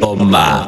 [0.00, 0.66] Bomba.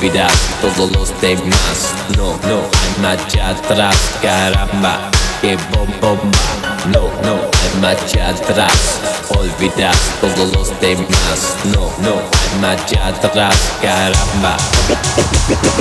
[0.00, 0.30] Olvidar
[0.62, 1.92] todos los demás.
[2.16, 3.94] No, no, hay marcha atrás.
[4.22, 5.10] Caramba,
[5.42, 6.38] que bom bomba.
[6.86, 8.98] No, no, hay marcha atrás.
[9.28, 11.54] Olvidar todos los demás.
[11.64, 13.54] No, no, hay marcha atrás.
[13.82, 14.56] Caramba,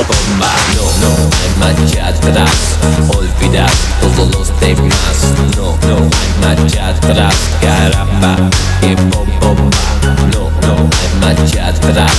[0.05, 0.51] bomba.
[0.75, 2.75] No, no, hay marcha atrás.
[3.17, 5.17] Olvidar todos los demás.
[5.55, 7.35] No, no, hay marcha atrás.
[7.61, 8.35] Caramba,
[8.81, 9.77] que bom bomba.
[10.33, 12.11] No, no, hay marcha atrás.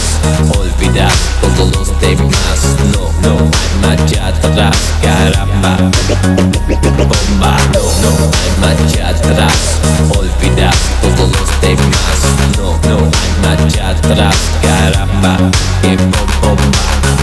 [0.59, 1.80] Olvidar todos los
[2.17, 2.77] demás.
[2.93, 4.77] No, no, hay marcha atrás.
[5.03, 7.57] Caramba, bomba.
[7.73, 9.79] No, no, hay marcha atrás.
[10.17, 12.19] Olvidar todos los demás.
[12.57, 14.37] No, no, hay marcha atrás.
[14.63, 15.37] Caramba,
[15.83, 16.83] que bom bomba.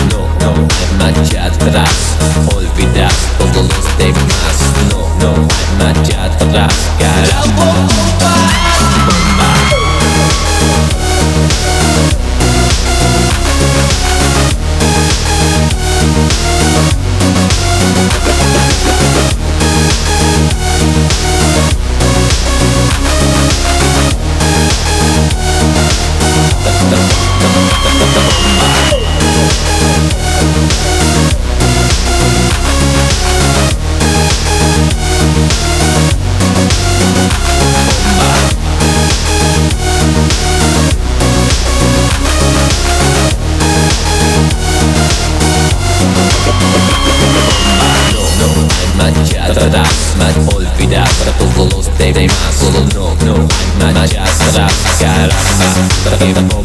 [0.10, 1.90] No, no, hay marcha atrás.
[2.56, 4.56] Olvidar todos los demás.
[4.90, 6.74] No, no, hay marcha atrás.
[7.00, 7.97] Caramba,
[49.68, 49.84] será
[51.20, 53.48] para todos los demás Solo no, no
[54.26, 54.68] será
[55.00, 55.66] Caramba,
[56.04, 56.64] para que tampoco